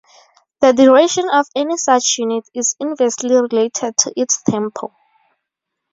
The 0.61 0.73
duration 0.73 1.29
of 1.31 1.45
any 1.55 1.77
such 1.77 2.17
unit 2.17 2.49
is 2.55 2.75
inversely 2.79 3.35
related 3.35 3.95
to 3.97 4.11
its 4.19 4.41
tempo. 4.41 4.91